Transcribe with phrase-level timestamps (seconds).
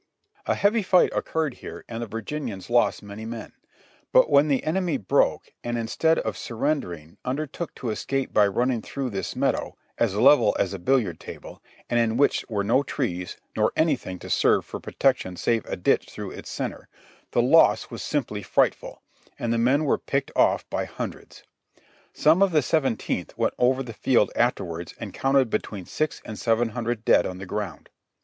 [0.47, 3.25] A heavy fight occurred HOT TIMES AROUND RICHMOND I75 here and the Virginians lost many
[3.27, 3.53] men;
[4.11, 8.81] but when the enemy broke, and instead of surrendering undertook to escape by run ning
[8.81, 13.37] through this meadow, as level as a billiard table, and in which were no trees
[13.55, 16.89] nor anything to serve for protection save a ditch through its center,
[17.29, 19.03] the loss was simply frightful,
[19.37, 21.43] and the men were picked off by hundreds.
[22.11, 26.69] Some of the Seventeenth went over the field afterwards and counted between six and seven
[26.69, 27.91] hun dred dead on the ground.